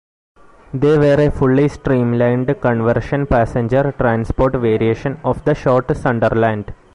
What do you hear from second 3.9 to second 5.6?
transport variation of the